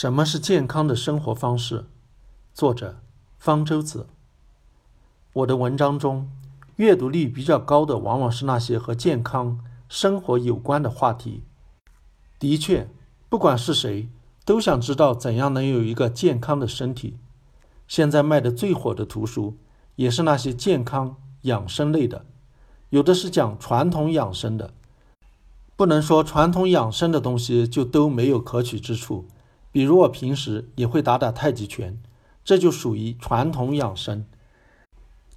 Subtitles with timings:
[0.00, 1.84] 什么是健康的生活方式？
[2.54, 3.02] 作者
[3.38, 4.06] 方舟子。
[5.34, 6.30] 我的文章中，
[6.76, 11.42] 阅读率比较高的往往是那些和健康生活有关的话题。
[12.38, 12.88] 的确，
[13.28, 14.08] 不管是谁，
[14.46, 17.18] 都想知道怎样能有一个健康的身体。
[17.86, 19.58] 现在卖的最火的图书，
[19.96, 22.24] 也是那些健康养生类的，
[22.88, 24.72] 有的是讲传统养生的。
[25.76, 29.26] 不能说传统养生的东西就都没有可取之处。
[29.72, 32.00] 比如我平时也会打打太极拳，
[32.44, 34.26] 这就属于传统养生。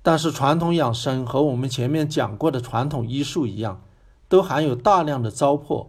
[0.02, 3.82] 但是传统养生和我们前面讲过的传统医术一样，
[4.28, 5.88] 都含有大量的糟粕，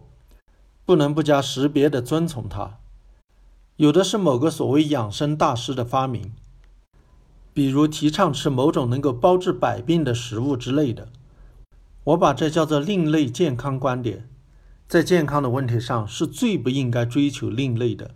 [0.85, 2.77] 不能不加识别的遵从它。
[3.75, 6.31] 有的是某个所谓养生大师的发明，
[7.53, 11.09] 比如提倡吃某种能够包治百病的食物之类的。
[12.05, 14.29] 我把这叫做另类健康观点，
[14.87, 18.11] 在健康的问题上是最不应该追求另类的。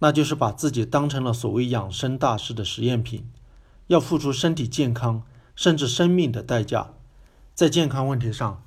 [0.00, 3.28] 那就是把自己当成了所谓养生大师的实验品，
[3.88, 5.22] 要付出身体健康
[5.56, 6.94] 甚至生命的代价。
[7.54, 8.62] 在健康问题上，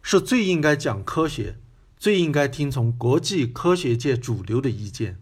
[0.00, 1.58] 是最应该讲科学，
[1.96, 5.18] 最应该听从国际科学界主流的意见。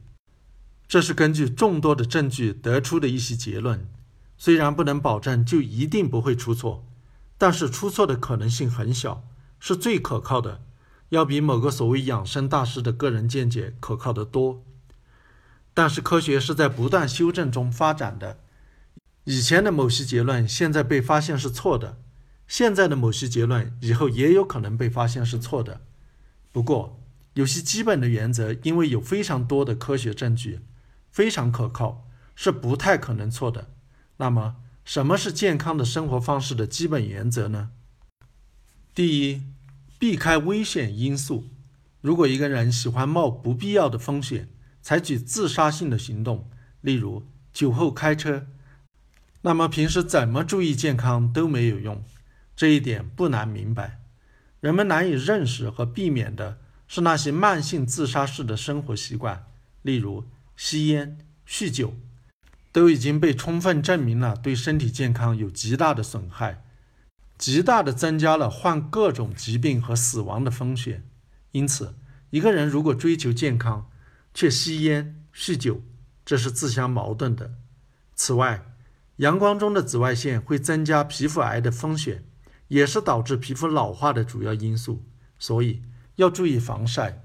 [0.86, 3.88] 这是根据众多的证据得出的一些结论。
[4.36, 6.84] 虽然不能保证就一定不会出错，
[7.38, 9.24] 但是出错的可能性很小，
[9.58, 10.60] 是最可靠的，
[11.08, 14.62] 要比某个所谓养生大师的个人见解可靠得多。
[15.74, 18.38] 但是科学是在不断修正中发展的，
[19.24, 21.98] 以前的某些结论现在被发现是错的，
[22.46, 25.80] 现在的某些结论以后也有可能被发现是错的。
[26.52, 27.00] 不过，
[27.32, 30.60] 有些基本的原则，因为有非常多的科学证据，
[31.10, 33.70] 非常可靠，是不太可能错的。
[34.18, 37.70] 那么，什么是健康的生活方式的基本原则呢？
[38.94, 39.42] 第一，
[39.98, 41.48] 避开危险因素。
[42.00, 44.48] 如果一个人喜欢冒不必要的风险，
[44.84, 46.46] 采取自杀性的行动，
[46.82, 48.46] 例如酒后开车，
[49.40, 52.04] 那么平时怎么注意健康都没有用。
[52.54, 53.98] 这一点不难明白。
[54.60, 59.46] 人们难以认识和避免的是那些慢性自杀式的生活习惯，
[59.80, 61.16] 例如吸烟、
[61.48, 61.94] 酗酒，
[62.70, 66.62] 都已经被充分证明了对身体健康有极大的损害，
[67.38, 71.02] 极大的增加了患各种疾病和死亡的风险。
[71.52, 71.94] 因此，
[72.28, 73.88] 一个人如果追求健康，
[74.34, 75.80] 却吸烟、酗酒，
[76.24, 77.54] 这是自相矛盾的。
[78.16, 78.66] 此外，
[79.16, 82.24] 阳光中的紫外线会增加皮肤癌的风险，
[82.66, 85.04] 也是导致皮肤老化的主要因素。
[85.38, 85.82] 所以
[86.16, 87.22] 要注意防晒，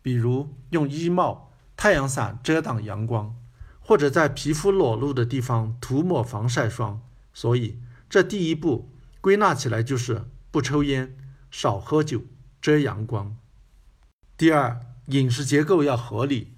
[0.00, 3.36] 比如用衣帽、太阳伞遮挡阳光，
[3.80, 7.02] 或者在皮肤裸露的地方涂抹防晒霜。
[7.34, 11.16] 所以，这第一步归纳起来就是不抽烟、
[11.50, 12.22] 少喝酒、
[12.60, 13.36] 遮阳光。
[14.36, 14.91] 第二。
[15.06, 16.52] 饮食结构要合理，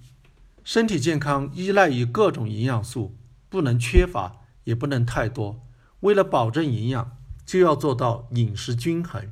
[0.63, 3.17] 身体健康依赖于各种营养素，
[3.49, 5.67] 不能缺乏，也不能太多。
[6.01, 9.31] 为了保证营养，就要做到饮食均衡，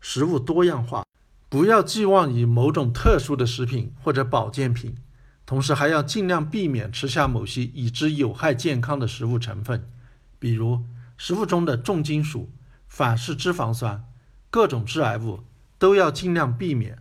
[0.00, 1.04] 食物多样化，
[1.50, 4.96] 不要寄望于某种特殊的食品或者保健品。
[5.44, 9.90] 同时，还要尽量避免吃下某些已知有害健康的食物成分，
[10.38, 10.82] 比如
[11.18, 12.50] 食物中的重金属、
[12.88, 14.02] 反式脂肪酸、
[14.50, 15.40] 各种致癌物，
[15.78, 16.98] 都要尽量避免。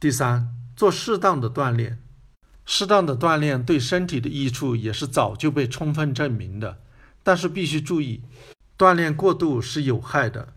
[0.00, 0.59] 第三。
[0.80, 1.98] 做适当的锻炼，
[2.64, 6.78] 适当的锻炼对身体的益处也是早就被充分证明的。
[7.22, 8.22] 但是必须注意，
[8.78, 10.54] 锻炼过度是有害的。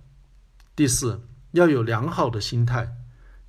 [0.78, 2.96] 第四，要有良好的心态。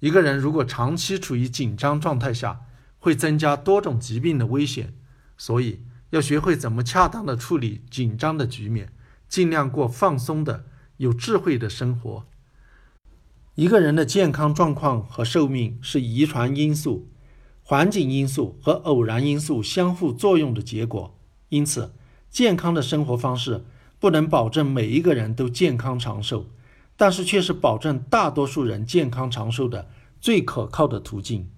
[0.00, 2.62] 一个人如果长期处于紧张状态下，
[2.98, 4.94] 会增加多种疾病的危险。
[5.36, 8.92] 所以要学会怎么恰当的处理紧张的局面，
[9.28, 10.64] 尽量过放松的、
[10.96, 12.26] 有智慧的生活。
[13.56, 17.08] 一个人的健康状况和寿命是遗传因素、
[17.62, 21.16] 环境因素和偶然因素相互作用的结果。
[21.50, 21.94] 因此，
[22.28, 23.64] 健康的生活方式
[24.00, 26.46] 不能保证每一个人都健康长寿，
[26.96, 29.88] 但是却是保证大多数人健康长寿的
[30.20, 31.48] 最可靠的途径。